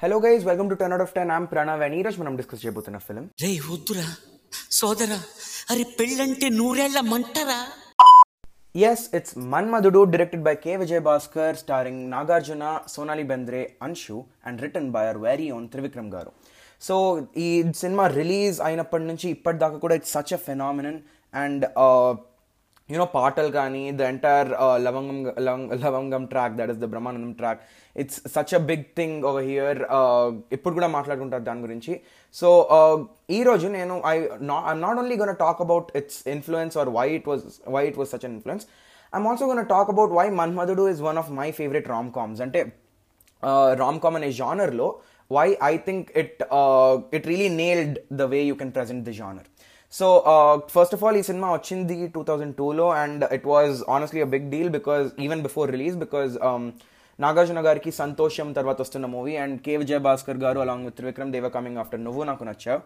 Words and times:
Hello 0.00 0.16
guys 0.24 0.44
welcome 0.44 0.68
to 0.70 0.76
ten 0.80 0.92
out 0.94 1.04
of 1.04 1.12
ten 1.16 1.30
am 1.34 1.46
Pranav 1.50 1.82
and 1.82 1.94
ఈరోజు 1.94 2.18
మనం 2.20 2.34
discuss 2.36 2.62
చేయబోతున్న 2.62 2.98
film 3.06 3.26
రే 3.42 3.50
వద్దురా. 3.66 4.06
సోదరా 4.78 5.18
అరే 5.70 5.84
పెళ్ళంటే 5.98 6.48
నూరేళ్ళ 6.60 6.98
మంటరా? 7.10 7.58
Yes 8.82 9.04
it's 9.14 9.34
Manmadhudu 9.52 10.00
directed 10.12 10.44
by 10.48 10.54
K 10.64 10.72
Vijay 10.76 11.02
Bhaskar 11.08 11.56
starring 11.56 12.02
Nagarjuna 12.10 12.64
Sonali 12.88 13.24
Bendre 13.30 13.62
Anshu 13.82 14.16
and 14.46 14.62
written 14.62 14.90
by 14.90 15.04
our 15.06 15.20
very 15.26 15.48
own 15.56 15.66
Trivikram 15.68 16.10
garu 16.14 16.32
so 16.82 16.96
ఈ 17.38 17.48
cinema 17.80 18.06
release 18.18 18.60
అయినప్పటి 18.60 19.04
నుంచి 19.04 19.26
ఇప్పటిదాకా 19.30 19.78
కూడా 19.78 19.94
it's 19.94 20.14
such 20.16 20.32
a 20.32 20.40
phenomenon 20.46 21.00
and 21.34 21.64
you know 22.92 23.06
పాటలు 23.16 23.50
కానీ 23.58 23.82
the 23.98 24.08
entire 24.12 24.48
Lavangam 24.86 25.18
Lavangam 25.84 26.22
track 26.32 26.54
that 26.58 26.70
is 26.74 26.80
the 26.84 26.88
Brahmanandam 26.94 27.32
track 27.40 27.60
it's 27.96 28.18
such 28.34 28.54
a 28.58 28.62
big 28.70 28.84
thing 28.98 29.16
over 29.30 29.46
here 29.50 29.80
ఇప్పుడు 30.56 30.74
కూడా 30.78 30.88
మాట్లాడుకుంటారు 30.96 31.44
దాని 31.48 31.62
గురించి. 31.66 31.92
సో 32.36 32.48
ఈరోజు 33.38 33.66
నేను 33.78 33.94
I 34.12 34.14
I'm 34.72 34.82
not 34.86 35.00
only 35.02 35.16
gonna 35.22 35.34
talk 35.44 35.60
about 35.66 35.90
its 36.00 36.20
influence 36.34 36.76
or 36.82 36.90
why 36.98 37.06
it 37.18 37.28
was 37.32 37.44
why 37.76 37.82
it 37.90 37.98
was 38.00 38.10
such 38.14 38.26
an 38.28 38.34
influence 38.38 38.66
I'm 39.12 39.26
also 39.30 39.46
gonna 39.50 39.62
talk 39.74 39.90
about 39.94 40.12
why 40.18 40.26
Manmadhudu 40.40 40.86
is 40.94 41.02
one 41.08 41.20
of 41.22 41.30
my 41.40 41.48
favourite 41.60 41.88
rom 41.94 42.10
coms 42.18 42.42
అంటే 42.46 42.62
rom 43.82 44.00
com 44.00 44.16
అనే 44.20 44.30
జానర్లో 44.40 44.88
why 45.30 45.48
I 45.72 45.74
think 45.88 46.08
it 46.22 46.40
it 47.18 47.26
really 47.32 47.50
nailed 47.62 47.98
the 48.22 48.28
way 48.34 48.40
you 48.50 48.56
can 48.62 48.72
present 48.78 49.04
the 49.10 49.16
genre 49.22 49.49
so 49.92 50.06
first 50.74 50.94
of 50.94 51.04
all 51.04 51.16
ఈ 51.16 51.22
cinema 51.22 51.52
వచ్చింది 51.52 52.08
two 52.08 52.22
thousand 52.22 52.54
టూలో 52.56 52.88
and 53.02 53.24
it 53.32 53.46
was 53.46 53.76
honestly 53.88 54.20
a 54.20 54.24
big 54.24 54.50
deal 54.50 54.70
because 54.70 55.06
even 55.18 55.42
before 55.42 55.70
release 55.70 55.96
because 55.96 56.34
Nagarjuna 57.18 57.60
గారికి 57.66 57.90
సంతోషం 57.92 58.52
తర్వాత 58.52 58.80
వస్తున్న 58.80 59.06
movie 59.06 59.36
and 59.36 59.56
K 59.60 59.76
Vijay 59.76 59.98
Bhaskar 59.98 60.36
garu 60.36 60.60
along 60.60 60.84
with 60.84 60.96
Trivikram 60.96 61.32
దేవ 61.32 61.48
coming 61.48 61.78
after 61.78 62.00
Nuvvu 62.04 62.24
Naaku 62.24 62.44
Nachavu. 62.44 62.80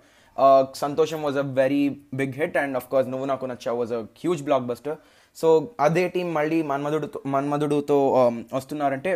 Santosham 0.75 1.23
was 1.23 1.39
a 1.39 1.47
very 1.53 1.83
big 2.15 2.35
hit 2.35 2.57
and 2.57 2.77
of 2.77 2.89
course 2.89 3.09
Nuvvu 3.09 3.27
Naaku 3.27 3.47
Nachavu 3.47 3.79
was 3.79 3.93
a 3.93 4.01
huge 4.23 4.43
blockbuster 4.63 4.97
so 5.37 5.49
అదే 5.81 6.09
team 6.09 6.35
మళ్ళీ 6.35 6.63
మన్మధుడు 6.63 7.09
మన్మధుడుతో 7.27 7.99
వస్తున్నారంటే 8.55 9.13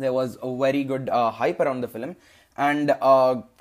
they 0.00 0.08
was 0.08 0.34
a 0.44 0.52
very 0.64 0.84
good 0.84 1.10
hype 1.40 1.60
around 1.60 1.84
the 1.86 1.88
film 1.88 2.12
and 2.58 2.92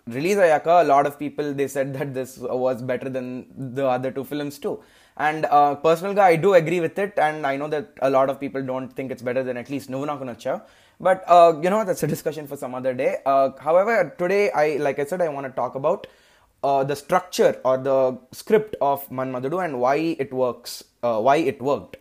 release 0.08 0.38
Ayaka, 0.38 0.82
a 0.82 0.88
lot 0.88 1.06
of 1.06 1.18
people 1.20 1.54
they 1.54 1.68
said 1.68 1.94
that 1.94 2.14
this 2.14 2.38
was 2.38 2.82
better 2.82 3.10
than 3.10 3.48
the 3.76 3.86
other 3.86 4.12
two 4.12 4.24
films 4.24 4.58
too. 4.60 4.82
And 5.18 5.46
uh, 5.46 5.76
I 5.84 6.36
do 6.36 6.54
agree 6.54 6.80
with 6.80 7.00
it, 7.00 7.14
and 7.18 7.46
I 7.48 7.58
know 7.58 7.68
that 7.70 7.90
a 8.02 8.10
lot 8.10 8.30
of 8.30 8.40
people 8.40 8.62
don't 8.62 8.90
think 8.90 9.12
it's 9.12 9.24
better 9.24 9.44
than 9.44 9.58
at 9.58 9.70
least 9.70 9.90
Novuna 9.90 10.62
But 11.00 11.24
uh, 11.28 11.60
you 11.62 11.70
know 11.70 11.84
that's 11.84 12.04
a 12.04 12.08
discussion 12.08 12.48
for 12.48 12.56
some 12.56 12.76
other 12.76 12.94
day. 12.94 13.18
Uh, 13.26 13.50
however, 13.60 14.14
today 14.18 14.52
I, 14.52 14.78
like 14.78 15.00
I 15.00 15.06
said, 15.06 15.22
I 15.22 15.30
want 15.30 15.48
to 15.48 15.52
talk 15.52 15.76
about 15.76 16.06
uh, 16.64 16.84
the 16.84 16.96
structure 16.96 17.60
or 17.66 17.78
the 17.78 18.18
script 18.32 18.76
of 18.82 19.08
Manmadudu 19.10 19.64
and 19.64 19.80
why 19.80 19.96
it 20.20 20.32
works, 20.32 20.84
uh, 21.04 21.20
why 21.20 21.38
it 21.38 21.62
worked. 21.62 21.98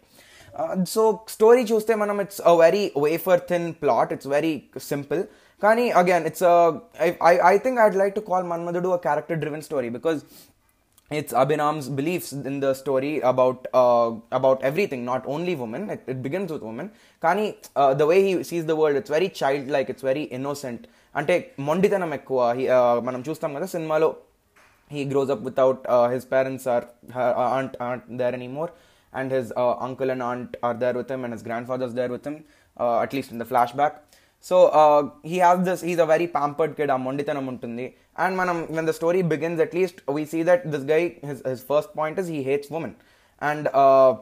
Uh, 0.55 0.85
so 0.85 1.23
story 1.27 1.65
choose 1.65 1.85
manam, 1.85 2.21
it's 2.21 2.41
a 2.45 2.57
very 2.57 2.91
wafer 2.95 3.39
thin 3.39 3.75
plot. 3.75 4.13
It's 4.13 4.25
very 4.27 4.71
simple. 4.79 5.27
Kani 5.63 5.93
again, 5.97 6.27
it's 6.27 6.43
a 6.43 6.83
I, 7.01 7.17
I 7.21 7.41
I 7.51 7.59
think 7.59 7.79
I'd 7.79 7.95
like 7.95 8.15
to 8.17 8.21
call 8.21 8.43
Manmadhu 8.43 8.91
a 8.95 8.99
character-driven 8.99 9.63
story 9.63 9.89
because 9.89 10.25
it's 11.11 11.33
Abiram's 11.33 11.89
beliefs 11.89 12.33
in 12.51 12.61
the 12.61 12.75
story 12.75 13.21
about 13.21 13.67
uh, 13.73 14.11
about 14.33 14.63
everything, 14.63 15.05
not 15.05 15.23
only 15.27 15.55
women. 15.55 15.89
It, 15.89 16.23
begins 16.23 16.53
with 16.53 16.63
women. 16.63 16.91
Kani 17.23 17.47
uh, 17.75 17.95
the 17.95 18.07
way 18.07 18.19
he 18.27 18.43
sees 18.45 18.67
the 18.67 18.77
world, 18.77 18.97
it's 18.97 19.09
very 19.09 19.31
childlike. 19.31 19.89
It's 19.95 20.07
very 20.13 20.25
innocent. 20.39 20.83
అంటే 21.19 21.35
he 21.59 22.15
ఎక్కువ 22.17 22.41
మనం 23.07 23.21
చూస్తాం 23.29 23.51
కదా 23.57 23.67
సినిమాలో 23.75 24.09
he 24.91 25.03
grows 25.13 25.31
up 25.35 25.45
without 25.49 25.81
his 26.15 26.27
parents 26.33 26.67
or 26.75 26.85
aunt 27.59 27.77
aunt 27.87 28.05
there 28.21 28.35
any 28.39 28.49
more 28.59 28.73
and 29.13 29.33
his 29.37 29.51
uncle 29.87 30.13
and 30.15 30.25
aunt 30.31 30.55
are 30.69 30.77
there 30.83 30.97
with 31.01 31.13
him 31.15 31.25
and 31.27 31.35
his 31.37 31.47
grandfathers 31.73 31.95
there 32.01 32.13
with 32.17 32.27
him 32.31 32.39
at least 33.07 33.33
in 33.37 33.43
the 33.45 33.47
flashback 33.81 33.97
the 34.36 34.48
flashback 34.48 34.50
so 34.50 34.68
uh, 34.68 35.10
he 35.24 35.38
has 35.38 35.66
this 35.66 35.82
he's 35.82 36.00
a 36.00 36.06
very 36.06 36.28
pampered 36.28 36.76
kid 36.78 36.90
ఆ 36.90 36.98
మొండితనం 36.98 37.48
ఉంటుంది 37.54 37.94
and 38.18 38.38
మనం 38.38 38.68
when 38.76 38.86
the 38.86 38.94
story 38.94 39.22
begins 39.22 39.60
at 39.60 39.74
least 39.74 39.96
we 40.08 40.26
see 40.26 40.44
that 40.44 40.72
this 40.74 40.84
guy 40.84 41.16
his, 41.30 41.42
his 41.46 41.64
first 41.64 41.90
point 41.94 42.20
is 42.20 42.28
he 42.28 42.44
hates 42.44 42.70
women 42.70 42.96
and 43.42 43.68
uh, 43.68 44.18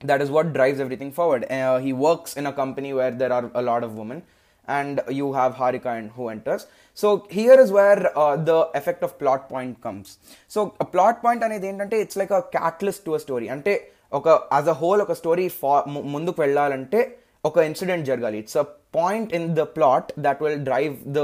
that 0.00 0.20
is 0.22 0.30
what 0.30 0.52
drives 0.52 0.80
everything 0.80 1.12
forward 1.12 1.44
uh, 1.50 1.78
he 1.78 1.92
works 1.92 2.36
in 2.36 2.46
a 2.46 2.52
company 2.52 2.92
where 2.92 3.10
there 3.10 3.32
are 3.32 3.50
a 3.54 3.62
lot 3.62 3.84
of 3.84 3.92
women 3.94 4.22
and 4.68 5.00
you 5.08 5.32
have 5.32 5.54
Harika 5.54 5.98
and 5.98 6.10
who 6.12 6.28
enters. 6.28 6.66
So 6.94 7.26
here 7.30 7.60
is 7.60 7.70
where 7.70 8.16
uh, 8.18 8.36
the 8.36 8.70
effect 8.74 9.02
of 9.02 9.18
plot 9.18 9.48
point 9.48 9.82
comes. 9.82 10.18
So 10.48 10.74
a 10.80 10.84
plot 10.84 11.22
point 11.22 11.42
అనేది 11.42 11.66
ఏంటంటే 11.66 12.00
it's 12.00 12.18
like 12.20 12.32
a 12.32 12.40
catalyst 12.40 13.04
to 13.04 13.10
a 13.10 13.18
story 13.18 13.48
అంటే 13.48 13.92
ఒక 14.12 14.28
as 14.28 14.68
a 14.68 14.76
whole 14.82 15.00
ఒక 15.00 15.12
story 15.12 15.48
ఫా 15.48 15.84
ముందుకు 15.86 16.42
వెళ్ళాలంటే 16.42 17.00
ఒక 17.49 17.57
incident 17.69 18.05
జరగాలి. 18.11 18.37
It's 18.43 18.59
a 18.63 18.65
point 18.97 19.31
in 19.37 19.47
the 19.59 19.63
plot 19.77 20.11
that 20.25 20.41
will 20.43 20.61
drive 20.69 20.93
the 21.17 21.21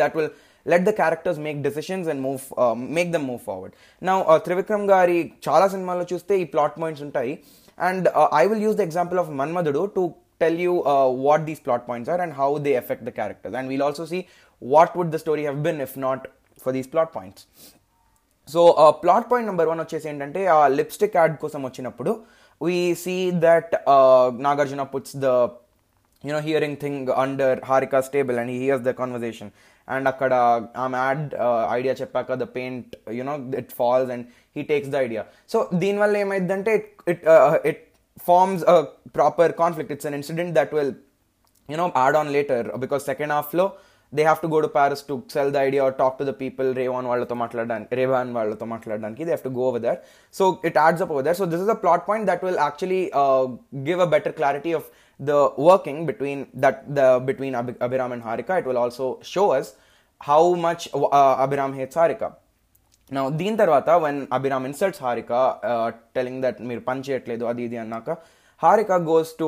that 0.00 0.16
will 0.18 0.30
let 0.72 0.84
the 0.88 0.92
characters 1.00 1.38
make 1.46 1.58
decisions 1.68 2.06
and 2.12 2.22
move 2.26 2.42
make 2.98 3.10
them 3.16 3.26
move 3.30 3.42
forward 3.48 3.74
నా 4.08 4.14
త్రివిక్రమ్ 4.46 4.86
గారి 4.94 5.18
చాలా 5.48 5.68
సినిమాల్లో 5.74 6.06
చూస్తే 6.12 6.34
ఈ 6.42 6.46
ప్లాట్ 6.54 6.76
పాయింట్స్ 6.82 7.04
ఉంటాయి. 7.08 7.32
And 7.78 8.06
I 8.40 8.44
will 8.50 8.64
use 8.66 8.76
the 8.80 8.84
example 8.88 9.20
of 9.22 9.30
Manmadhudu 9.40 9.82
to 9.96 10.04
tell 10.42 10.60
you 10.66 10.72
what 11.26 11.44
these 11.50 11.62
plot 11.66 11.84
points 11.90 12.10
are 12.14 12.22
and 12.24 12.34
how 12.40 12.50
they 12.66 12.72
affect 12.82 13.04
the 13.08 13.12
characters 13.20 13.56
and 13.60 13.68
we'll 13.72 13.84
also 13.88 14.06
see 14.12 14.20
what 14.62 14.94
would 14.98 15.12
the 15.14 15.20
story 15.24 15.44
story 15.46 15.62
been 15.66 15.80
if 15.86 15.96
not 16.06 16.24
for 16.64 16.74
these 16.76 16.88
plot 16.94 17.12
points 17.16 17.44
so 18.48 18.60
plot 19.02 19.26
point 19.30 19.48
number 19.50 19.68
one 19.72 19.80
వచ్చేసి 19.84 20.06
ఏంటంటే 20.12 20.40
ఆ 20.54 20.58
lipstick 20.78 21.14
add 21.20 21.34
కోసం 21.42 21.60
వచ్చినప్పుడు 21.68 22.12
we 22.63 22.77
see 23.03 23.15
that 23.45 23.73
Nagarjuna 24.47 24.85
puts 24.93 25.17
the 25.25 25.31
you know 26.23 26.39
hearing 26.47 26.79
thing 26.85 27.09
under 27.23 27.59
Harika's 27.71 28.09
table 28.15 28.39
and 28.43 28.53
here's 28.63 28.85
the 28.87 28.93
conversation 29.01 29.51
and 29.87 30.07
అక్కడ 30.13 30.33
ఆమె 30.85 30.97
add 31.05 31.27
idea 31.77 31.93
చెప్పాక 32.01 32.33
the 32.43 32.47
paint 32.57 32.91
you know 33.19 33.35
it 33.61 33.71
falls 33.81 34.11
and 34.15 34.25
he 34.57 34.63
takes 34.71 34.91
the 34.95 34.97
idea 35.05 35.23
so 35.53 35.59
దీనివల్ల 35.83 36.17
ఏమైందంటే 36.25 36.73
it 37.13 37.23
it 37.71 37.83
forms 38.19 38.63
a 38.63 38.87
proper 39.13 39.51
conflict. 39.51 39.91
It's 39.91 40.05
an 40.05 40.13
incident 40.13 40.53
that 40.53 40.71
will, 40.71 40.95
you 41.69 41.77
know, 41.77 41.91
add 41.95 42.15
on 42.15 42.31
later 42.31 42.71
because 42.77 43.05
second 43.05 43.29
half 43.31 43.53
flow 44.13 44.17
they 44.17 44.23
have 44.23 44.41
to 44.41 44.47
go 44.47 44.61
to 44.61 44.67
Paris 44.67 45.01
to 45.01 45.23
sell 45.27 45.51
the 45.51 45.59
idea 45.59 45.83
or 45.83 45.91
talk 45.91 46.17
to 46.17 46.25
the 46.25 46.33
people. 46.33 46.73
Revan 46.73 47.05
వాళ్ళతో 47.11 47.35
మాట్లాడడానికి 47.35 47.95
రేవాన్ 47.99 48.33
వాళ్ళతో 48.37 48.65
మాట్లాడడానికి 48.65 49.23
they 49.25 49.33
have 49.35 49.43
to 49.43 49.49
go 49.49 49.65
over 49.67 49.79
there. 49.79 49.99
So 50.31 50.59
it 50.63 50.77
adds 50.77 51.01
up 51.01 51.11
over 51.11 51.23
there. 51.27 51.33
So 51.33 51.45
this 51.45 51.61
is 51.61 51.67
a 51.67 51.75
plot 51.75 52.01
point 52.05 52.25
that 52.25 52.41
will 52.47 52.59
actually 52.59 53.11
uh, 53.13 53.45
give 53.83 53.99
a 53.99 54.07
better 54.07 54.31
clarity 54.31 54.73
of 54.73 54.85
the 55.19 55.39
working 55.57 56.05
between 56.05 56.47
that 56.63 56.95
the 56.95 57.07
between 57.29 57.53
Abhi- 57.53 57.79
Abhiram 57.87 58.13
and 58.13 58.23
Harika. 58.23 58.59
It 58.61 58.65
will 58.65 58.77
also 58.77 59.19
show 59.21 59.51
us 59.51 59.75
how 60.21 60.55
much 60.55 60.89
uh, 60.93 61.45
Abhiram 61.45 61.73
hates 61.81 61.95
Harika. 61.95 62.29
నా 63.15 63.29
దీని 63.29 63.57
తర్వాత 63.61 63.89
when 63.89 64.27
Abhiram 64.37 64.65
insults 64.69 65.01
Harika 65.05 65.31
telling 66.15 66.41
that 66.43 66.59
మీరు 66.69 66.81
పని 66.89 67.01
చేయట్లేదు 67.07 67.45
అది 67.51 67.61
ఇది 67.67 67.77
అన్నాక 67.83 68.09
Harika 68.61 68.91
goes 69.07 69.31
to 69.39 69.47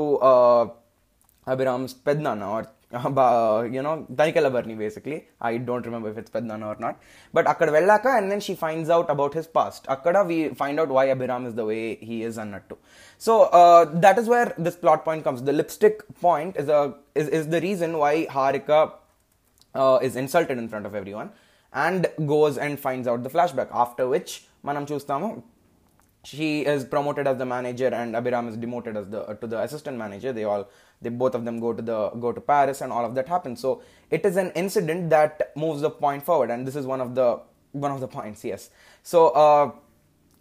Abhiram's 1.47 1.93
పెద్దనాన్న 2.07 2.43
or 2.55 2.67
you 2.92 3.82
know 3.82 4.06
Tanikella 4.12 4.50
Bharani 4.52 4.74
basically. 4.74 5.26
I 5.40 5.56
don't 5.56 5.84
remember 5.84 6.10
if 6.10 6.18
it's 6.18 6.30
Pednana 6.30 6.66
or 6.66 6.76
not. 6.78 7.00
But 7.32 7.46
akkada 7.46 7.72
vellaka 7.72 8.18
and 8.18 8.30
then 8.30 8.40
she 8.40 8.54
finds 8.54 8.88
out 8.88 9.10
about 9.10 9.34
his 9.34 9.46
past. 9.46 9.84
Akkada 9.86 10.26
we 10.26 10.50
find 10.50 10.78
out 10.78 10.88
why 10.88 11.06
Abiram 11.06 11.46
is 11.46 11.54
the 11.54 11.64
way 11.64 11.96
he 11.96 12.22
is 12.22 12.38
and 12.38 12.52
not 12.52 12.68
to. 12.68 12.78
So 13.18 13.44
uh, 13.44 13.86
that 14.00 14.18
is 14.18 14.28
where 14.28 14.54
this 14.56 14.76
plot 14.76 15.04
point 15.04 15.24
comes. 15.24 15.42
The 15.42 15.52
lipstick 15.52 16.02
point 16.20 16.56
is 16.56 16.68
a 16.68 16.94
is, 17.14 17.48
the 17.48 17.60
reason 17.60 17.98
why 17.98 18.26
Harika 18.26 18.92
uh, 19.74 19.98
is 20.00 20.14
insulted 20.14 20.58
in 20.58 20.68
front 20.68 20.86
of 20.86 20.94
everyone 20.94 21.30
and 21.72 22.06
goes 22.24 22.56
and 22.56 22.78
finds 22.78 23.08
out 23.08 23.22
the 23.24 23.30
flashback. 23.30 23.68
After 23.72 24.06
which 24.06 24.44
manam 24.64 24.86
chustamu 24.86 25.42
she 26.26 26.48
is 26.74 26.84
promoted 26.84 27.26
as 27.26 27.36
the 27.38 27.46
manager 27.46 27.88
and 27.88 28.16
Abiram 28.16 28.48
is 28.48 28.56
demoted 28.56 28.96
as 28.96 29.08
the 29.14 29.20
to 29.40 29.46
the 29.46 29.60
assistant 29.60 29.96
manager. 29.96 30.32
They 30.32 30.44
all 30.44 30.68
they 31.00 31.10
both 31.22 31.34
of 31.38 31.44
them 31.44 31.60
go 31.60 31.72
to 31.72 31.82
the 31.90 31.98
go 32.24 32.32
to 32.32 32.40
Paris 32.40 32.80
and 32.80 32.92
all 32.92 33.04
of 33.04 33.14
that 33.14 33.28
happens. 33.28 33.60
So 33.60 33.82
it 34.10 34.24
is 34.30 34.36
an 34.36 34.50
incident 34.62 35.10
that 35.10 35.52
moves 35.56 35.82
the 35.82 35.90
point 35.90 36.24
forward 36.24 36.50
and 36.50 36.66
this 36.66 36.76
is 36.76 36.86
one 36.94 37.00
of 37.00 37.14
the 37.14 37.40
one 37.72 37.92
of 37.92 38.00
the 38.00 38.08
points 38.08 38.44
yes. 38.44 38.70
So 39.02 39.28
uh 39.28 39.70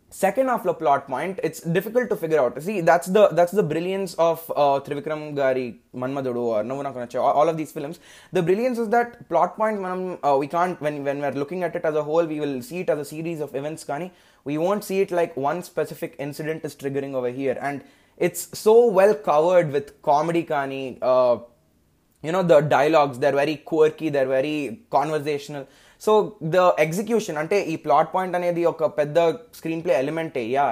second 0.10 0.48
half 0.48 0.66
of 0.66 0.80
plot 0.80 1.08
point 1.08 1.40
it's 1.44 1.62
difficult 1.62 2.10
to 2.10 2.16
figure 2.16 2.40
out. 2.40 2.62
See 2.62 2.82
that's 2.82 3.08
the 3.08 3.28
that's 3.30 3.52
the 3.52 3.64
brilliance 3.64 4.14
of 4.16 4.52
uh, 4.56 4.80
trivikram 4.80 5.36
gari 5.36 5.78
manmadudu 5.96 6.38
or 6.38 6.64
Novu 6.64 6.84
Naku 6.84 7.00
Nachavu, 7.00 7.24
all 7.24 7.50
of 7.50 7.58
these 7.58 7.72
films. 7.72 8.00
The 8.32 8.42
brilliance 8.42 8.78
is 8.78 8.90
that 8.90 9.28
plot 9.30 9.56
points 9.58 9.82
manam 9.82 10.20
uh, 10.24 10.38
we 10.38 10.48
can't 10.48 10.80
when 10.80 11.04
when 11.04 11.20
we're 11.20 11.32
looking 11.32 11.64
at 11.64 11.76
it 11.76 11.86
as 11.86 11.96
a 11.96 12.04
whole 12.04 12.26
we 12.26 12.40
will 12.40 12.62
see 12.62 12.80
it 12.80 12.90
as 12.90 13.00
a 13.00 13.06
series 13.06 13.42
of 13.42 13.56
events 13.56 13.84
kani. 13.84 14.12
We 14.44 14.58
won't 14.58 14.84
see 14.84 15.02
it 15.02 15.12
like 15.12 15.36
one 15.36 15.64
specific 15.64 16.16
incident 16.20 16.64
is 16.64 16.76
triggering 16.76 17.14
over 17.16 17.30
here. 17.30 17.58
And 17.60 17.84
it's 18.18 18.58
so 18.58 18.86
well 18.86 19.14
covered 19.14 19.72
with 19.72 20.02
comedy 20.02 20.44
kani 20.44 20.98
uh, 21.02 21.40
you 22.22 22.32
know 22.32 22.44
the 22.44 22.62
dialogues 22.62 23.20
they're 23.20 23.40
very 23.44 23.58
quirky 23.58 24.10
they're 24.10 24.28
very 24.28 24.82
conversational 24.90 25.68
so 26.07 26.13
the 26.55 26.61
execution 26.87 27.39
అంటే 27.43 27.57
ఈ 27.73 27.77
plot 27.87 28.11
point 28.17 28.37
అనేది 28.39 28.63
ఒక 28.73 28.85
పెద్ద 29.01 29.19
screen 29.59 29.83
play 29.87 29.95
ఎలిమెంటే 30.03 30.45
yeah 30.57 30.67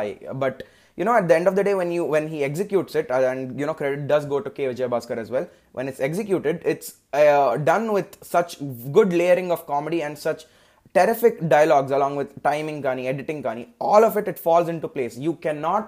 but 0.44 0.60
you 0.98 1.04
know 1.04 1.14
at 1.18 1.26
the 1.28 1.34
end 1.38 1.46
of 1.46 1.54
the 1.54 1.64
day 1.66 1.74
when 1.80 1.90
you 1.96 2.04
when 2.14 2.24
he 2.28 2.38
executes 2.46 2.94
it 3.00 3.08
uh, 3.16 3.20
and 3.30 3.58
you 3.60 3.66
know 3.66 3.74
credit 3.80 4.00
does 4.12 4.24
go 4.32 4.38
to 4.46 4.50
k 4.56 4.64
vijay 4.70 4.88
bhaskar 4.94 5.16
as 5.24 5.28
well 5.34 5.46
when 5.76 5.86
it's 5.90 6.00
executed 6.08 6.56
it's 6.72 6.88
uh, 7.20 7.50
done 7.70 7.84
with 7.96 8.10
such 8.34 8.52
good 8.96 9.12
layering 9.20 9.50
of 9.56 9.60
comedy 9.72 10.00
and 10.06 10.16
such 10.26 10.40
terrific 10.98 11.36
dialogues 11.54 11.92
along 11.98 12.16
with 12.20 12.30
timing 12.48 12.80
gani 12.86 13.04
editing 13.12 13.40
gani 13.48 13.64
all 13.90 14.04
of 14.08 14.16
it 14.22 14.28
it 14.32 14.40
falls 14.46 14.68
into 14.74 14.88
place 14.96 15.16
you 15.26 15.34
cannot 15.46 15.86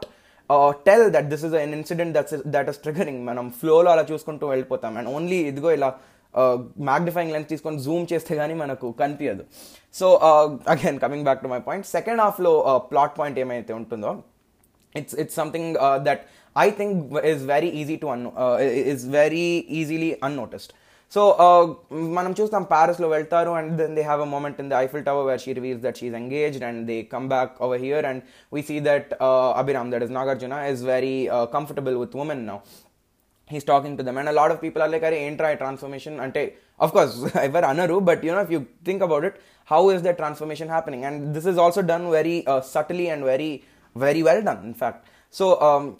uh, 0.50 0.70
tell 0.88 1.04
that 1.16 1.26
this 1.32 1.42
is 1.48 1.54
an 1.64 1.74
incident 1.80 2.12
that's 2.18 2.36
that 2.56 2.68
is 2.74 2.78
triggering 2.86 3.18
మనం 3.30 3.46
ఫ్లోలో 3.60 3.90
అలా 3.94 4.04
చూసుకుంటూ 4.12 4.46
వెళ్ళిపోతాం 4.52 4.94
and 5.00 5.10
only 5.16 5.40
ఇదిగో 5.50 5.70
ఇలా 5.78 5.90
magnifying 6.88 7.32
lens 7.32 7.48
తీసుకొని 7.48 7.78
Zoom 7.80 8.04
చేస్తే 8.12 8.34
కానీ 8.36 8.54
మనకు 8.54 8.88
కనిపించదు 9.00 9.44
so 9.94 10.08
again 10.74 10.98
coming 10.98 11.24
back 11.24 11.40
to 11.42 11.48
my 11.48 11.60
point 11.68 11.86
second 11.96 12.20
హాఫ్లో 12.20 12.52
ప్లాట్ 12.92 13.16
పాయింట్ 13.18 13.38
ఏమైతే 13.38 13.74
ఉంటుందో 13.80 14.12
it's 14.94 15.12
it's 15.14 15.34
something 15.34 15.76
uh, 15.78 15.98
that 16.00 16.20
I 16.56 16.70
think 16.70 16.92
is 17.24 17.44
very 17.44 17.68
easy 17.70 17.96
to 17.98 18.08
un- 18.08 18.32
uh, 18.36 18.56
is 18.92 19.04
very 19.12 19.44
easily 19.70 20.16
unnoticed. 20.20 20.70
So 21.12 21.20
మనం 22.16 22.32
చూస్తాం 22.38 22.64
ప్యారిస్లో 22.72 23.08
వెళ్తారు 23.08 23.52
and 23.58 23.72
then 23.80 23.94
they 23.98 24.02
have 24.02 24.20
a 24.20 24.28
moment 24.34 24.58
in 24.62 24.68
the 24.72 24.74
Eiffel 24.84 25.04
tower 25.08 25.26
where 25.28 25.40
she 25.44 25.52
reveals 25.58 25.82
that 25.86 25.96
she's 26.00 26.14
engaged 26.20 26.64
and 26.68 26.82
they 26.90 26.96
come 27.14 27.26
back 27.32 27.54
over 27.66 27.80
here 27.86 28.06
and 28.10 28.22
we 28.52 28.60
see 28.68 28.76
that 28.88 29.10
Abhiram 29.62 29.90
that 29.94 30.04
is 30.06 30.14
Nagarjuna 30.18 30.58
is 30.72 30.82
very 30.92 31.16
comfortable 31.56 31.96
with 32.02 32.14
women 32.22 32.44
now 32.50 32.58
he's 33.47 33.63
talking 33.63 33.97
to 33.97 34.03
them. 34.03 34.17
And 34.17 34.29
a 34.29 34.31
lot 34.31 34.51
of 34.51 34.61
people 34.61 34.81
are 34.81 34.89
like 34.89 35.03
are 35.03 35.11
right 35.11 35.57
transformation. 35.57 36.19
Ante 36.19 36.53
of 36.79 36.91
course 36.91 37.23
ever 37.35 37.61
anaru 37.61 38.03
but 38.03 38.23
you 38.23 38.31
know 38.31 38.41
if 38.41 38.51
you 38.51 38.67
think 38.83 39.01
about 39.01 39.23
it 39.23 39.41
how 39.65 39.89
is 39.89 40.01
that 40.03 40.17
transformation 40.17 40.67
happening? 40.67 41.05
And 41.05 41.35
this 41.35 41.45
is 41.45 41.57
also 41.57 41.81
done 41.81 42.09
very 42.11 42.45
uh, 42.47 42.61
subtly 42.61 43.09
and 43.09 43.23
very 43.23 43.63
very 43.95 44.23
well 44.23 44.41
done 44.41 44.63
in 44.63 44.73
fact. 44.73 45.07
So 45.29 45.59
um, 45.59 45.97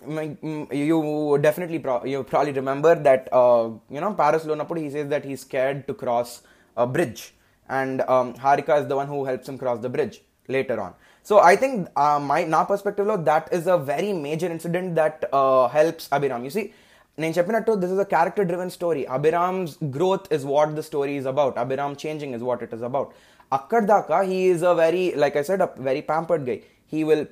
you 0.72 1.38
definitely 1.42 1.80
pro- 1.80 2.06
you 2.06 2.24
probably 2.24 2.54
remember 2.54 2.96
that 2.96 3.28
uh, 3.34 3.70
you 3.90 4.00
know 4.00 4.14
paris 4.14 4.46
lonapudi 4.46 4.84
he 4.84 4.90
says 4.90 5.10
that 5.10 5.26
he's 5.26 5.42
scared 5.42 5.88
to 5.88 5.94
cross 5.94 6.42
a 6.78 6.88
bridge. 6.88 7.34
And 7.68 8.02
um, 8.02 8.36
harika 8.36 8.82
is 8.82 8.88
the 8.88 8.96
one 8.96 9.08
who 9.08 9.26
helps 9.26 9.50
him 9.50 9.58
cross 9.58 9.80
the 9.80 9.90
bridge 9.90 10.22
later 10.48 10.80
on. 10.80 10.94
So 11.24 11.40
i 11.40 11.56
think 11.56 11.90
uh, 11.96 12.20
my 12.20 12.44
na 12.44 12.64
perspective 12.64 13.08
lo, 13.08 13.18
that 13.18 13.50
is 13.52 13.66
a 13.66 13.78
very 13.78 14.14
major 14.14 14.48
incident 14.48 14.96
that 14.96 15.28
uh, 15.34 15.68
helps 15.70 16.08
abhiram. 16.10 16.44
You 16.44 16.52
see 16.52 16.74
నేను 17.19 17.35
చెప్పినట్టు 17.39 17.73
this 17.83 17.93
is 17.95 18.03
a 18.05 18.09
character 18.15 18.47
driven 18.51 18.73
story 18.77 19.03
Abhiram's 19.17 19.73
growth 19.97 20.27
is 20.37 20.45
what 20.55 20.73
the 20.79 20.83
story 20.91 21.15
is 21.21 21.29
about 21.33 21.57
Abhiram 21.65 21.97
changing 22.03 22.35
is 22.39 22.45
what 22.49 22.63
it 22.67 22.75
is 22.79 22.87
about 22.91 23.11
అక్కడ 23.53 23.83
దాకా 23.95 24.19
he 24.31 24.39
is 24.53 24.65
a 24.73 24.75
very 24.85 25.05
like 25.23 25.37
I 25.41 25.45
said 25.51 25.65
a 25.67 25.69
very 25.89 26.03
pampered 26.13 26.45
guy 26.51 26.57
he 26.93 27.01
will 27.11 27.27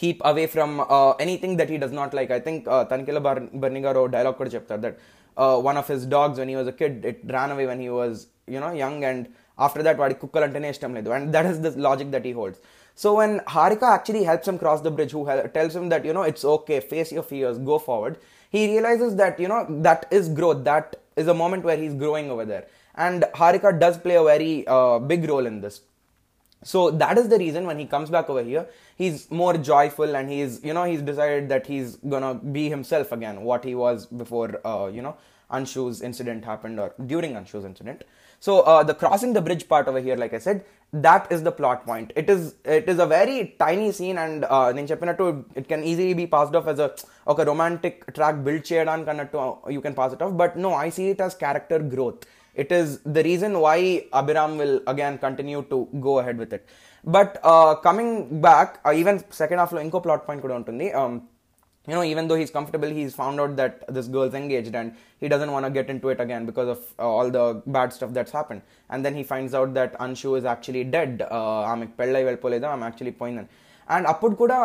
keep 0.00 0.22
away 0.30 0.44
from 0.54 0.74
anything 1.24 1.56
that 1.60 1.70
he 1.74 1.78
does 1.84 1.96
not 2.00 2.14
like 2.18 2.32
I 2.38 2.40
think 2.46 2.64
Tanikella 2.92 3.20
Bharani 3.64 3.82
garu 3.86 4.02
dialogue 4.16 4.38
కూడా 4.40 4.52
చెప్తారు 4.56 4.82
that 4.86 4.98
one 5.68 5.78
of 5.82 5.90
his 5.94 6.06
dogs 6.16 6.38
when 6.42 6.50
he 6.52 6.56
was 6.60 6.70
a 6.74 6.76
kid 6.82 6.98
it 7.12 7.22
ran 7.36 7.52
away 7.56 7.66
when 7.72 7.82
he 7.86 7.90
was 7.98 8.18
you know 8.56 8.70
young 8.84 9.04
and 9.10 9.24
after 9.58 9.84
that 9.86 10.00
వాడికి 10.02 10.20
కుక్కలు 10.24 10.44
అంటేనే 10.48 10.70
ఇష్టం 10.74 10.90
లేదు 10.98 11.10
and 11.16 11.28
that 11.36 11.48
is 11.52 11.60
the 11.66 11.70
logic 11.88 12.10
that 12.16 12.26
he 12.28 12.34
holds 12.40 12.60
so 12.98 13.08
when 13.20 13.34
Harika 13.54 13.84
actually 13.94 14.22
helps 14.28 14.48
him 14.48 14.58
cross 14.58 14.80
the 14.80 14.92
bridge, 14.96 15.12
who 15.12 15.22
tells 15.56 15.74
him 15.78 15.86
that, 15.92 16.02
you 16.08 16.14
know, 16.16 16.22
it's 16.22 16.44
okay, 16.46 16.78
face 16.92 17.10
your 17.12 17.24
fears, 17.24 17.56
go 17.70 17.76
forward, 17.78 18.14
he 18.51 18.67
realizes 18.67 19.15
that, 19.15 19.39
you 19.39 19.47
know, 19.47 19.65
that 19.81 20.05
is 20.11 20.29
growth. 20.29 20.63
That 20.65 20.97
is 21.15 21.27
a 21.27 21.33
moment 21.33 21.63
where 21.63 21.77
he's 21.77 21.93
growing 21.93 22.29
over 22.29 22.45
there. 22.45 22.67
And 22.95 23.23
Harika 23.33 23.79
does 23.79 23.97
play 23.97 24.15
a 24.15 24.23
very 24.23 24.65
uh, 24.67 24.99
big 24.99 25.27
role 25.27 25.45
in 25.45 25.61
this. 25.61 25.81
So 26.63 26.91
that 26.91 27.17
is 27.17 27.27
the 27.29 27.39
reason 27.39 27.65
when 27.65 27.79
he 27.79 27.85
comes 27.85 28.09
back 28.09 28.29
over 28.29 28.43
here, 28.43 28.67
he's 28.95 29.31
more 29.31 29.57
joyful 29.57 30.15
and 30.15 30.29
he's, 30.29 30.63
you 30.63 30.73
know, 30.73 30.83
he's 30.83 31.01
decided 31.01 31.49
that 31.49 31.65
he's 31.65 31.95
gonna 31.95 32.35
be 32.35 32.69
himself 32.69 33.11
again, 33.11 33.41
what 33.41 33.63
he 33.63 33.73
was 33.73 34.05
before, 34.05 34.61
uh, 34.65 34.87
you 34.87 35.01
know, 35.01 35.15
Anshu's 35.49 36.01
incident 36.01 36.45
happened 36.45 36.79
or 36.79 36.93
during 37.07 37.33
Anshu's 37.33 37.65
incident. 37.65 38.03
So 38.46 38.60
uh, 38.60 38.82
the 38.82 38.94
crossing 38.94 39.32
the 39.32 39.42
bridge 39.48 39.68
part 39.68 39.86
over 39.88 40.00
here, 40.06 40.16
like 40.16 40.34
I 40.34 40.38
said, 40.38 40.64
that 40.92 41.30
is 41.34 41.42
the 41.42 41.52
plot 41.52 41.84
point. 41.84 42.12
It 42.14 42.28
is 42.34 42.54
it 42.64 42.88
is 42.92 42.98
a 42.98 43.06
very 43.06 43.38
tiny 43.64 43.88
scene 43.98 44.18
and 44.24 44.40
నేను 44.76 44.88
చెప్పినట్టు 44.92 45.24
it 45.60 45.66
can 45.72 45.80
easily 45.90 46.14
be 46.22 46.26
passed 46.34 46.54
off 46.58 46.66
as 46.72 46.80
a 46.86 46.90
ఒక 47.32 47.40
romantic 47.50 47.94
track 48.18 48.36
build 48.46 48.62
చేయడానికి 48.70 49.10
అన్నట్టు 49.12 49.38
you 49.76 49.82
can 49.86 49.94
pass 50.00 50.12
it 50.16 50.22
off. 50.26 50.34
But 50.42 50.54
no, 50.66 50.72
I 50.86 50.90
see 50.96 51.08
it 51.14 51.20
as 51.26 51.34
character 51.44 51.80
growth. 51.94 52.20
It 52.64 52.70
is 52.80 52.88
the 53.16 53.22
reason 53.30 53.52
why 53.64 53.78
Abhiram 54.20 54.52
will 54.62 54.76
again 54.92 55.16
continue 55.26 55.62
to 55.72 55.78
go 56.06 56.14
ahead 56.20 56.38
with 56.42 56.52
it. 56.58 56.62
But 57.16 57.32
uh, 57.52 57.72
coming 57.86 58.40
back, 58.48 58.68
uh, 58.86 58.94
even 59.00 59.16
second 59.42 59.58
half 59.62 59.72
లో 59.76 59.80
ఇంకో 59.86 59.98
plot 60.06 60.22
point 60.28 60.40
కూడా 60.44 60.56
ఉంటుంది. 60.60 60.86
Um, 61.00 61.14
you 61.88 61.94
know, 61.94 62.02
even 62.02 62.26
though 62.28 62.34
he's 62.34 62.50
comfortable, 62.50 62.88
he's 62.88 63.14
found 63.14 63.40
out 63.40 63.56
that 63.56 63.84
this 63.96 64.08
girl's 64.08 64.34
engaged 64.34 64.74
and 64.74 64.94
he 65.18 65.28
doesn't 65.28 65.52
want 65.52 65.64
to 65.66 65.70
get 65.70 65.88
into 65.88 66.08
it 66.08 66.20
again 66.20 66.44
because 66.44 66.68
of 66.68 66.80
uh, 66.98 67.02
all 67.02 67.30
the 67.30 67.62
bad 67.66 67.92
stuff 67.92 68.12
that's 68.12 68.32
happened. 68.32 68.62
And 68.90 69.04
then 69.04 69.14
he 69.14 69.22
finds 69.22 69.54
out 69.54 69.72
that 69.74 69.98
Anshu 70.06 70.36
is 70.38 70.44
actually 70.54 70.84
dead. 70.96 71.12
ఆమెకు 71.72 71.94
పెళ్ళై 72.00 72.22
వెళ్ళిపోలేదు 72.28 72.66
ఆమె 72.74 72.84
actually 72.88 73.14
పోయిందని 73.20 73.50
and 73.96 74.06
అప్పుడు 74.12 74.34
కూడా 74.42 74.56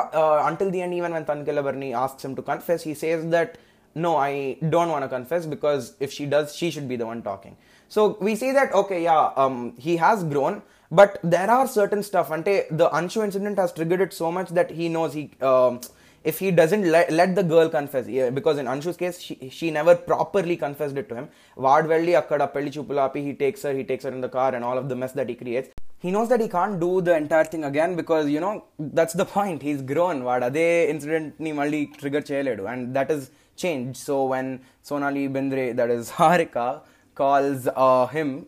until 0.49 0.71
the 0.75 0.81
end 0.85 0.95
even 0.99 1.13
when 1.17 1.27
తన్కెలవర్ని 1.33 1.89
asks 2.05 2.25
him 2.27 2.38
to 2.39 2.45
confess 2.51 2.85
he 2.89 2.95
says 3.03 3.25
that 3.35 3.53
no, 3.95 4.15
I 4.17 4.57
don't 4.69 4.89
want 4.89 5.03
to 5.03 5.09
confess 5.09 5.45
because 5.45 5.95
if 5.99 6.11
she 6.11 6.25
does, 6.25 6.55
she 6.55 6.71
should 6.71 6.88
be 6.88 6.95
the 6.95 7.05
one 7.05 7.21
talking. 7.21 7.57
So 7.89 8.17
we 8.21 8.35
see 8.35 8.51
that, 8.53 8.73
okay, 8.73 9.03
yeah, 9.03 9.31
um, 9.35 9.73
he 9.77 9.97
has 9.97 10.23
grown, 10.23 10.61
but 10.91 11.19
there 11.23 11.49
are 11.49 11.67
certain 11.67 12.03
stuff. 12.03 12.31
And 12.31 12.45
the 12.45 12.89
Anshu 12.93 13.23
incident 13.23 13.59
has 13.59 13.73
triggered 13.73 14.01
it 14.01 14.13
so 14.13 14.31
much 14.31 14.49
that 14.49 14.71
he 14.71 14.88
knows 14.88 15.13
he, 15.13 15.31
um, 15.41 15.81
if 16.31 16.40
he 16.40 16.50
doesn't 16.50 16.84
let, 16.94 17.11
let 17.19 17.34
the 17.37 17.43
girl 17.55 17.69
confess, 17.69 18.08
yeah, 18.08 18.31
because 18.31 18.58
in 18.58 18.67
Anshu's 18.67 18.96
case, 18.96 19.20
she, 19.20 19.49
she 19.49 19.70
never 19.70 19.94
properly 19.94 20.56
confessed 20.56 20.96
it 20.96 21.08
to 21.11 21.14
him. 21.14 21.28
Vaad 21.56 21.87
velli 21.93 22.14
akkada 22.20 22.52
pelli 22.52 22.73
chupulapi, 22.76 23.23
he 23.28 23.32
takes 23.43 23.62
her, 23.62 23.73
he 23.73 23.84
takes 23.84 24.05
her 24.05 24.11
in 24.11 24.20
the 24.20 24.28
car 24.28 24.55
and 24.55 24.64
all 24.64 24.76
of 24.76 24.88
the 24.88 24.96
mess 24.96 25.12
that 25.12 25.28
he 25.28 25.37
creates. 25.37 25.69
He 26.00 26.11
knows 26.11 26.28
that 26.31 26.40
he 26.40 26.49
can't 26.49 26.81
do 26.81 27.00
the 27.00 27.17
entire 27.17 27.44
thing 27.44 27.64
again 27.64 27.94
because, 27.94 28.28
you 28.28 28.40
know, 28.40 28.64
that's 28.78 29.14
the 29.14 29.25
point. 29.25 29.62
He's 29.62 29.82
grown. 29.82 30.23
Vaad 30.23 30.43
ade 30.49 30.90
incident 30.90 31.38
ni 31.38 31.52
malli 31.52 31.87
trigger 31.99 32.20
cheyaledu. 32.20 32.70
And 32.73 32.94
that 32.96 33.11
is 33.11 33.31
changed. 33.56 33.97
So 33.97 34.26
when 34.26 34.61
Sonali 34.83 35.28
Bendre, 35.28 35.75
that 35.76 35.90
is 35.90 36.11
Harika, 36.11 36.83
calls 37.14 37.68
uh, 37.75 38.06
him 38.09 38.47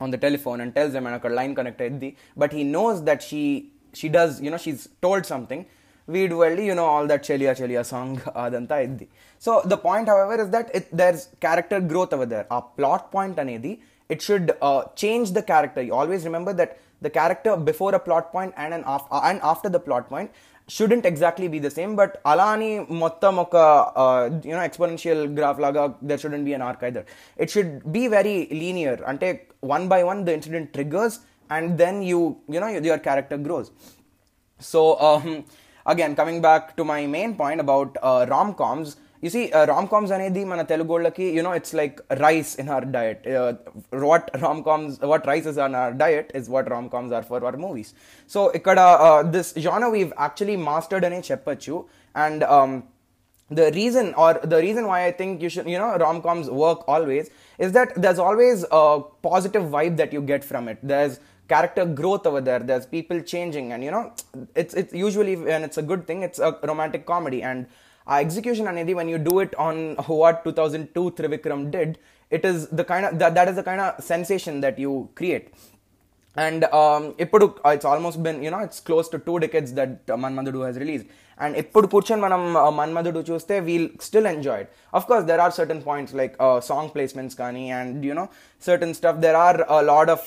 on 0.00 0.10
the 0.10 0.18
telephone 0.18 0.60
and 0.60 0.74
tells 0.74 0.94
him 0.94 1.06
and 1.06 1.24
a 1.24 1.28
line 1.28 1.54
connected, 1.54 2.16
but 2.36 2.52
he 2.52 2.64
knows 2.64 3.04
that 3.04 3.22
she 3.22 3.72
she 3.92 4.08
does, 4.08 4.40
you 4.40 4.50
know, 4.50 4.56
she's 4.56 4.88
told 5.02 5.26
something 5.26 5.66
We'd 6.07 6.33
వెళ్ళి 6.41 6.63
you 6.69 6.75
know 6.79 6.87
all 6.93 7.05
that 7.11 7.21
Cheliya 7.27 7.51
Cheliya 7.59 7.81
song 7.91 8.17
అదంతా 8.41 8.75
ఇద్ది 8.85 9.05
so 9.43 9.51
the 9.71 9.75
point 9.85 10.09
however 10.13 10.41
is 10.43 10.51
that 10.55 10.69
it 10.79 10.89
దర్స్ 11.01 11.23
character 11.45 11.83
growth 11.91 12.13
hour 12.17 12.29
there 12.33 12.45
ఆ 12.51 12.59
plot 12.77 13.07
point 13.15 13.39
అనేది 13.43 13.71
it 14.09 14.23
should 14.27 14.49
change 15.03 15.29
the 15.37 15.41
character 15.51 15.85
you 15.87 15.93
always 16.01 16.25
remember 16.29 16.55
that 16.61 16.73
the 17.01 17.09
character 17.17 17.55
before 17.69 17.95
a 17.99 18.01
plot 18.07 18.29
point 18.35 18.53
and 18.63 18.75
and 18.75 18.85
and 19.29 19.41
after 19.51 19.73
the 19.77 19.81
plot 19.87 20.07
point 20.13 20.31
student 20.69 21.05
exactly 21.11 21.47
be 21.55 21.59
the 21.65 21.69
same 21.79 21.91
but 21.99 22.13
అలా 22.31 22.47
అని 22.53 22.69
మొత్తం 23.03 23.33
ఒక 23.45 23.55
you know 24.51 24.63
exponential 24.69 25.21
graph 25.39 25.59
లాగా 25.65 25.81
there 26.09 26.21
student 26.23 26.47
be 26.49 26.53
an 26.57 26.65
arc 26.69 26.85
either 26.89 27.05
it 27.39 27.51
should 27.55 27.75
be 27.97 28.03
very 28.15 28.37
linear 28.61 29.01
అంటే 29.11 29.27
one 29.73 29.85
by 29.93 30.01
one 30.11 30.21
the 30.27 30.37
incident 30.37 30.71
triggers 30.77 31.17
and 31.49 31.69
then 31.83 31.99
you 32.11 32.21
you know 32.55 32.69
your 32.79 33.03
character 33.09 33.43
grows 33.47 33.69
so 34.61 34.81
again 35.85 36.15
coming 36.15 36.39
back 36.41 36.75
to 36.77 36.83
my 36.83 37.01
main 37.05 37.35
point 37.35 37.59
about 37.59 37.97
uh, 38.01 38.25
rom-coms 38.29 38.97
you 39.21 39.29
see 39.35 39.43
uh, 39.57 39.65
rom-coms 39.71 40.09
అనేది 40.15 40.41
మన 40.51 40.61
తెలుగోళ్ళకి 40.71 41.25
you 41.35 41.43
know 41.45 41.53
it's 41.59 41.73
like 41.79 41.95
rice 42.25 42.51
in 42.61 42.67
our 42.75 42.85
diet 42.95 43.21
uh, 43.41 43.53
what 44.09 44.25
rom-coms 44.43 44.99
what 45.11 45.23
rice 45.31 45.47
is 45.51 45.59
on 45.65 45.75
our 45.81 45.93
diet 46.03 46.27
is 46.39 46.47
what 46.55 46.69
rom-coms 46.73 47.13
are 47.17 47.23
for 47.29 47.39
our 47.47 47.57
movies 47.65 47.91
so 48.33 48.41
ఇక్కడ 48.59 48.79
uh, 49.07 49.21
this 49.35 49.49
genre 49.65 49.89
we've 49.95 50.13
actually 50.27 50.57
mastered 50.69 51.05
అనే 51.09 51.21
చెప్పొచ్చు 51.29 51.77
and 52.25 52.41
um, 52.55 52.73
the 53.49 53.71
reason 53.71 54.13
or 54.15 54.33
the 54.43 54.57
reason 54.57 54.87
why 54.87 55.05
I 55.05 55.11
think 55.11 55.41
you 55.41 55.49
should, 55.49 55.67
you 55.69 55.77
know, 55.77 55.95
rom 55.97 56.21
coms 56.21 56.49
work 56.49 56.87
always 56.87 57.29
is 57.59 57.71
that 57.73 57.93
there's 57.95 58.17
always 58.17 58.65
a 58.71 59.01
positive 59.21 59.63
vibe 59.63 59.97
that 59.97 60.11
you 60.11 60.21
get 60.21 60.43
from 60.43 60.67
it. 60.67 60.79
There's 60.81 61.19
character 61.52 61.84
growth 62.00 62.26
over 62.30 62.40
there. 62.48 62.60
There's 62.70 62.86
people 62.96 63.20
changing, 63.34 63.72
and 63.72 63.84
you 63.86 63.92
know, 63.96 64.04
it's 64.54 64.74
it's 64.74 64.92
usually 65.06 65.36
when 65.36 65.64
it's 65.68 65.78
a 65.82 65.86
good 65.90 66.06
thing, 66.08 66.22
it's 66.28 66.38
a 66.38 66.50
romantic 66.72 67.04
comedy. 67.12 67.42
And 67.42 67.66
our 68.06 68.20
execution, 68.26 68.66
Anedi, 68.66 68.94
when 69.00 69.08
you 69.14 69.18
do 69.18 69.40
it 69.44 69.54
on 69.66 69.96
what 70.20 70.44
2002 70.44 71.10
Trivikram 71.18 71.70
did, 71.76 71.98
it 72.30 72.44
is 72.44 72.68
the 72.68 72.84
kind 72.84 73.06
of 73.06 73.18
that, 73.18 73.34
that 73.34 73.48
is 73.48 73.56
the 73.56 73.66
kind 73.70 73.80
of 73.80 74.02
sensation 74.12 74.60
that 74.66 74.78
you 74.78 75.08
create. 75.14 75.52
And 76.36 76.64
ఇప్పుడు 77.18 77.44
it's 77.72 77.88
almost 77.92 78.20
been 78.20 78.38
you know 78.44 78.60
it's 78.62 78.82
close 78.86 79.08
to 79.12 79.18
two 79.26 79.34
decades 79.38 79.72
that 79.72 80.12
Manmadhudu 80.24 80.60
has 80.66 80.78
release 80.78 81.04
and 81.40 81.54
ఎప్పుడు 81.56 81.86
కూర్చొని 81.86 82.20
మనం 82.20 82.40
మన్మధుడు 82.78 83.20
చూస్తే 83.28 83.54
we'll 83.60 83.86
still 84.06 84.28
enjoyed 84.32 84.66
of 84.94 85.06
course 85.06 85.24
there 85.24 85.40
are 85.40 85.54
certain 85.58 85.80
points 85.86 86.14
like 86.14 86.34
song 86.66 86.90
placements 86.94 87.36
కానీ 87.36 87.64
and 87.70 88.04
you know 88.06 88.24
certain 88.62 88.94
stuff 88.94 89.20
there 89.20 89.38
are 89.44 89.58
lot 89.84 90.10
of 90.10 90.26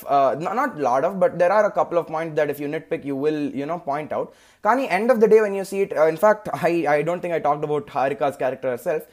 not 0.58 0.74
lot 0.88 1.04
of 1.04 1.16
but 1.24 1.34
there 1.42 1.54
are 1.58 1.66
a 1.66 1.72
couple 1.78 1.98
of 1.98 2.08
points 2.12 2.36
that 2.40 2.50
if 2.54 2.62
you 2.62 2.68
nitpick 2.92 3.06
you 3.06 3.16
will 3.24 3.44
you know 3.62 3.76
point 3.86 4.14
out 4.14 4.30
కానీ 4.64 4.84
end 4.98 5.12
of 5.14 5.20
the 5.20 5.28
day 5.34 5.38
when 5.40 5.56
you 5.56 5.64
see 5.64 5.78
it 5.78 5.94
in fact 6.08 6.48
I 6.64 6.72
I 6.94 6.98
don't 7.02 7.24
think 7.24 7.36
I 7.38 7.40
talked 7.40 7.66
about 7.70 7.88
Harika's 7.90 8.38
character 8.38 8.76
self 8.80 9.06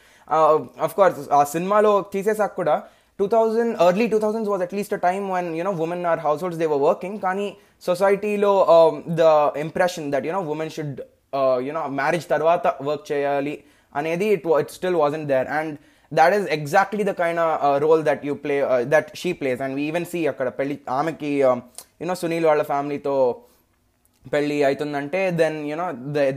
of 0.84 0.96
course 0.96 1.22
ఆ 1.32 1.44
సినిమాలో 1.54 1.94
తీసేసాక 2.14 2.54
కూడా 2.56 2.76
2000 3.22 3.76
early 3.80 4.06
2000s 4.10 4.48
was 4.48 4.62
at 4.62 4.74
least 4.74 4.92
a 4.94 5.00
time 5.00 5.26
when 5.30 5.48
you 5.58 5.64
know 5.64 5.74
women 5.74 6.02
are 6.06 6.20
households 6.20 6.58
they 6.58 6.70
were 6.74 6.82
working. 6.90 7.14
కానీ 7.26 7.48
సొసైటీలో 7.88 8.52
the 9.20 9.28
impression 9.64 10.08
that 10.14 10.26
you know 10.30 10.42
women 10.54 10.72
should 10.76 11.00
you know 11.68 11.82
marriage 12.00 12.26
తర్వాత 12.34 12.66
work 12.88 13.06
చేయాలి 13.12 13.56
అనేది 13.96 14.28
it 14.36 14.46
it 14.62 14.74
still 14.78 14.98
wasn't 15.04 15.24
there 15.32 15.48
and 15.60 15.74
that 16.12 16.34
is 16.38 16.46
exactly 16.58 17.04
the 17.10 17.14
kind 17.22 17.42
role 17.86 18.04
that 18.10 18.24
you 18.30 18.34
play 18.44 18.58
that 18.94 19.10
she 19.22 19.32
plays 19.40 19.62
and 19.66 19.76
we 19.80 19.86
even 19.92 20.08
see 20.14 20.22
అక్కడ 20.34 20.50
పెళ్ళి 20.60 20.78
ఆమెకి 21.00 21.32
um, 21.50 21.62
you know 22.02 22.16
Sunil 22.22 22.48
వాళ్ళ 22.50 22.64
ఫ్యామిలీతో 22.72 23.16
పెళ్ళి 24.26 24.58
అవుతుందంటే 24.68 25.20
then 25.42 25.58
you know 25.72 25.86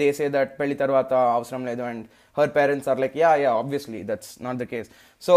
they 0.01 0.09
say 0.19 0.27
that 0.37 0.53
పెళ్ళి 0.61 0.77
తర్వాత 0.83 1.13
అవసరం 1.39 1.63
లేదు. 1.71 1.83
And 1.91 2.05
her 2.38 2.52
parents 2.58 2.88
are 2.92 3.00
like 3.04 3.16
yeah 3.22 3.32
yeah 3.44 3.52
obviously 3.62 4.02
that's 4.12 4.32
not 4.48 4.60
the 4.64 4.68
case 4.74 4.90
so 5.24 5.36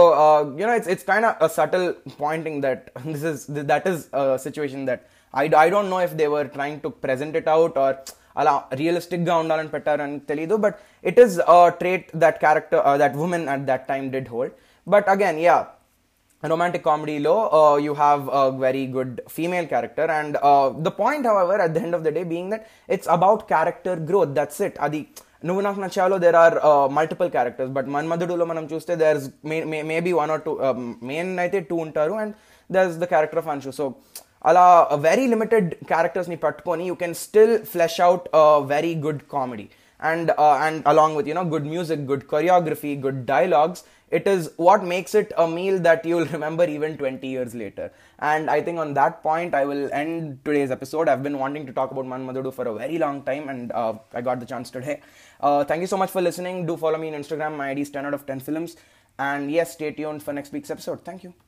you know 0.62 0.75
it's 0.80 0.90
it's 0.94 1.06
kind 1.11 1.28
a 1.47 1.50
subtle 1.59 1.87
Poynting 2.25 2.61
that 2.66 2.85
this 3.12 3.26
is 3.32 3.44
that 3.73 3.87
is 3.92 4.02
situation 4.47 4.85
that 4.90 5.04
I 5.35 5.44
I 5.64 5.66
don't 5.76 5.92
know 5.97 6.00
if 6.09 6.16
they 6.23 6.26
were 6.37 6.50
trying 6.59 6.80
to 6.87 6.90
present 7.06 7.37
it 7.42 7.50
out 7.56 7.78
are 7.85 7.97
అలా 8.40 8.52
రియలిస్టిక్గా 8.80 9.35
ఉండాలని 9.42 9.71
పెట్టారని 9.76 10.18
తెలియదు 10.30 10.56
but 10.64 10.76
it 11.04 11.21
is 11.25 11.35
trait 11.82 12.06
that 12.25 12.38
character 12.47 12.82
that 13.02 13.16
women 13.26 13.47
at 13.54 13.64
that 13.71 13.87
time 13.92 14.09
did 14.16 14.30
hold 14.35 14.54
but 14.87 15.09
again 15.14 15.40
yeah 15.49 15.59
romantic 16.42 16.82
comedy 16.82 17.18
low 17.18 17.49
uh, 17.59 17.76
you 17.76 17.94
have 17.94 18.28
a 18.28 18.50
very 18.50 18.87
good 18.87 19.21
female 19.28 19.66
character 19.66 20.06
and 20.11 20.37
uh, 20.42 20.71
the 20.71 20.90
point 20.90 21.25
however 21.25 21.56
at 21.61 21.73
the 21.75 21.80
end 21.80 21.94
of 21.94 22.02
the 22.02 22.11
day 22.11 22.25
being 22.25 22.50
that 22.50 22.62
it's 22.88 23.06
about 23.09 23.47
character 23.49 23.94
growth 24.09 24.35
that's 24.35 24.59
it 24.61 24.76
adi 24.87 25.02
నువ్వు 25.49 25.61
నాకు 25.66 25.80
నచ్చాలో 25.85 26.16
there 26.25 26.38
are 26.44 26.56
multiple 26.99 27.30
characters 27.37 27.73
but 27.76 27.88
మన్మధుడులో 27.94 28.44
మనం 28.52 28.64
చూస్తే 28.73 28.92
there 29.02 29.18
is 29.21 29.28
maybe 29.90 30.12
one 30.21 30.32
or 30.35 30.42
two 30.47 30.52
main 31.11 31.32
అయితే 31.44 31.61
two 31.71 31.78
ఉంటారు 31.87 32.14
and 32.23 32.35
there 32.71 32.88
is 32.90 32.99
the 33.04 33.09
character 33.14 33.40
of 33.42 33.50
Anshu 33.54 33.73
so 33.80 33.87
అలా 34.50 34.64
very 35.09 35.25
limited 35.35 35.68
క్యారెక్టర్స్ని 35.92 36.38
పట్టుకొని 36.44 36.85
you 36.90 36.94
can 37.02 37.16
still 37.25 37.56
flesh 37.73 38.00
out 38.09 38.25
very 38.75 38.94
good 39.06 39.23
comedy 39.35 39.66
and 40.00 40.30
uh, 40.32 40.56
and 40.61 40.82
along 40.85 41.14
with 41.14 41.26
you 41.26 41.35
know 41.35 41.44
good 41.44 41.64
music 41.64 42.06
good 42.06 42.23
choreography 42.26 42.92
good 43.00 43.25
dialogues 43.26 43.80
it 44.09 44.27
is 44.27 44.51
what 44.57 44.83
makes 44.83 45.13
it 45.15 45.31
a 45.37 45.47
meal 45.47 45.79
that 45.79 46.05
you'll 46.05 46.25
remember 46.37 46.65
even 46.65 46.97
20 46.97 47.27
years 47.27 47.55
later. 47.55 47.91
And 48.19 48.49
i 48.49 48.61
think 48.61 48.79
on 48.79 48.93
that 48.93 49.21
point 49.23 49.53
i 49.53 49.65
will 49.65 49.89
end 49.91 50.39
today's 50.45 50.71
episode. 50.71 51.09
I've 51.09 51.23
been 51.23 51.39
wanting 51.39 51.65
to 51.65 51.73
talk 51.73 51.91
about 51.91 52.05
manmadudu 52.05 52.53
for 52.53 52.67
a 52.67 52.73
very 52.73 52.97
long 52.97 53.23
time 53.23 53.49
and 53.49 53.71
uh, 53.71 53.93
i 54.13 54.21
got 54.21 54.39
the 54.39 54.45
chance 54.45 54.69
today. 54.69 55.01
Uh, 55.41 55.63
thank 55.63 55.81
you 55.81 55.87
so 55.87 55.97
much 55.97 56.11
for 56.11 56.21
listening. 56.21 56.65
Do 56.65 56.77
follow 56.77 56.97
me 56.97 57.13
on 57.13 57.21
instagram. 57.21 57.57
My 57.57 57.71
id 57.71 57.81
is 57.81 57.89
10 57.89 58.05
out 58.05 58.13
of 58.13 58.25
10 58.25 58.39
films. 58.39 58.77
And 59.19 59.51
yes 59.51 59.73
stay 59.73 59.91
tuned 59.91 60.23
for 60.23 60.33
next 60.33 60.51
week's 60.51 60.69
episode. 60.69 61.03
Thank 61.03 61.23
you 61.23 61.47